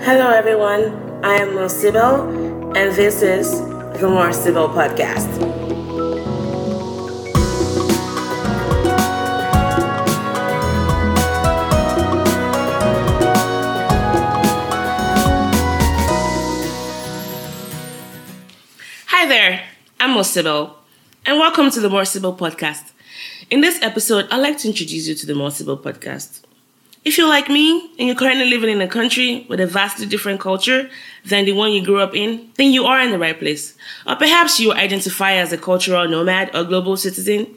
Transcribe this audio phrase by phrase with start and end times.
[0.00, 1.24] Hello, everyone.
[1.24, 1.66] I am Mo
[2.76, 3.50] and this is
[4.00, 4.30] the More
[4.68, 5.28] podcast.
[19.06, 19.62] Hi there,
[19.98, 20.76] I'm Mo
[21.26, 22.92] and welcome to the More podcast.
[23.50, 26.42] In this episode, I'd like to introduce you to the More podcast.
[27.04, 30.40] If you're like me and you're currently living in a country with a vastly different
[30.40, 30.90] culture
[31.24, 33.74] than the one you grew up in, then you are in the right place.
[34.06, 37.56] Or perhaps you identify as a cultural nomad or global citizen.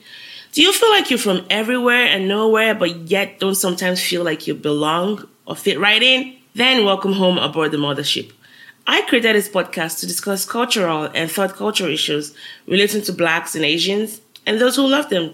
[0.52, 4.48] Do you feel like you're from everywhere and nowhere, but yet don't sometimes feel like
[4.48, 6.36] you belong or fit right in?
[6.54, 8.32] Then welcome home aboard the mothership.
[8.86, 12.36] I created this podcast to discuss cultural and third culture issues
[12.68, 15.34] relating to blacks and Asians and those who love them.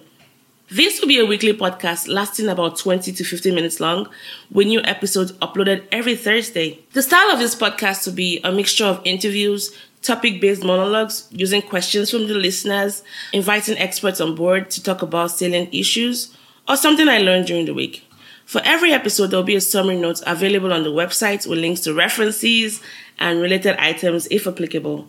[0.70, 4.10] This will be a weekly podcast lasting about 20 to 15 minutes long,
[4.52, 6.80] with new episodes uploaded every Thursday.
[6.92, 11.62] The style of this podcast will be a mixture of interviews, topic based monologues, using
[11.62, 13.02] questions from the listeners,
[13.32, 16.36] inviting experts on board to talk about salient issues,
[16.68, 18.04] or something I learned during the week.
[18.46, 21.80] For every episode, there will be a summary note available on the website with links
[21.82, 22.82] to references
[23.20, 25.08] and related items if applicable.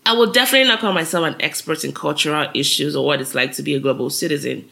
[0.06, 3.54] I will definitely not call myself an expert in cultural issues or what it's like
[3.54, 4.70] to be a global citizen.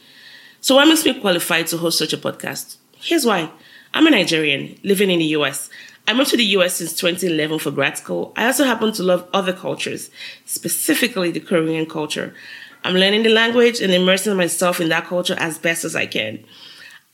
[0.59, 2.77] So, what makes me qualified to host such a podcast?
[2.97, 3.49] Here's why
[3.93, 5.69] I'm a Nigerian living in the US.
[6.07, 8.33] I moved to the US since 2011 for grad school.
[8.35, 10.11] I also happen to love other cultures,
[10.45, 12.35] specifically the Korean culture.
[12.83, 16.43] I'm learning the language and immersing myself in that culture as best as I can.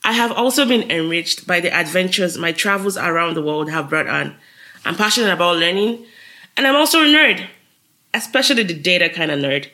[0.04, 4.08] I have also been enriched by the adventures my travels around the world have brought
[4.08, 4.36] on.
[4.84, 6.06] I'm passionate about learning,
[6.56, 7.46] and I'm also a nerd
[8.14, 9.68] especially the data kind of nerd.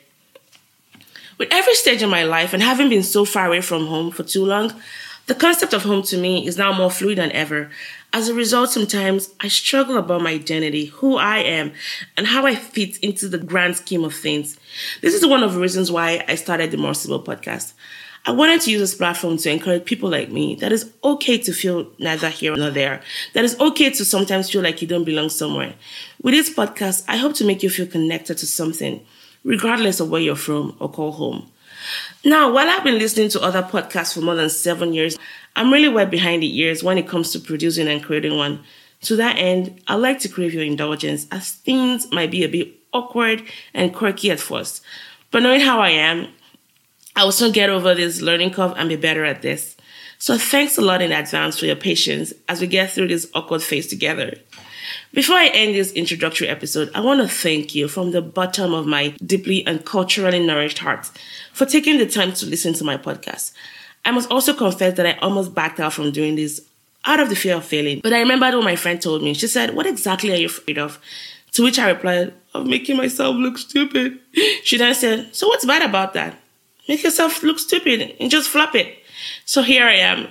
[1.37, 4.23] With every stage of my life and having been so far away from home for
[4.23, 4.73] too long,
[5.27, 7.69] the concept of home to me is now more fluid than ever.
[8.13, 11.73] As a result, sometimes I struggle about my identity, who I am,
[12.15, 14.57] and how I fit into the grand scheme of things.
[15.01, 17.73] This is one of the reasons why I started the More Sibyl podcast.
[18.27, 21.53] I wanted to use this platform to encourage people like me that it's okay to
[21.53, 23.01] feel neither here nor there,
[23.33, 25.75] that it's okay to sometimes feel like you don't belong somewhere.
[26.23, 29.05] With this podcast, I hope to make you feel connected to something,
[29.43, 31.51] regardless of where you're from or call home.
[32.23, 35.17] Now, while I've been listening to other podcasts for more than seven years,
[35.55, 38.63] I'm really wet behind the ears when it comes to producing and creating one.
[39.03, 42.73] To that end, I'd like to crave your indulgence as things might be a bit
[42.91, 44.81] awkward and quirky at first.
[45.31, 46.29] But knowing how I am,
[47.15, 49.75] I will soon get over this learning curve and be better at this.
[50.17, 53.61] So thanks a lot in advance for your patience as we get through this awkward
[53.61, 54.35] phase together.
[55.15, 58.85] Before I end this introductory episode, I want to thank you from the bottom of
[58.85, 61.09] my deeply and culturally nourished heart
[61.53, 63.53] for taking the time to listen to my podcast.
[64.03, 66.59] I must also confess that I almost backed out from doing this
[67.05, 68.01] out of the fear of failing.
[68.03, 69.33] But I remembered what my friend told me.
[69.33, 70.99] She said, What exactly are you afraid of?
[71.53, 74.19] To which I replied, Of making myself look stupid.
[74.65, 76.37] She then said, So what's bad about that?
[76.89, 78.97] Make yourself look stupid and just flop it.
[79.45, 80.27] So here I am,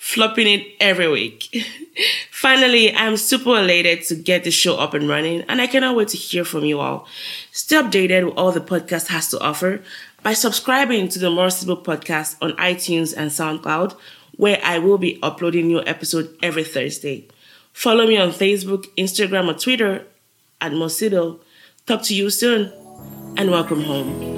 [0.00, 1.54] flopping it every week.
[2.30, 6.08] Finally, I'm super elated to get the show up and running, and I cannot wait
[6.08, 7.06] to hear from you all.
[7.52, 9.82] Stay updated with all the podcast has to offer
[10.22, 13.94] by subscribing to the More Sibyl podcast on iTunes and SoundCloud,
[14.36, 17.28] where I will be uploading new episode every Thursday.
[17.74, 20.06] Follow me on Facebook, Instagram, or Twitter
[20.62, 21.40] at Sibyl.
[21.84, 22.72] Talk to you soon,
[23.36, 24.29] and welcome home.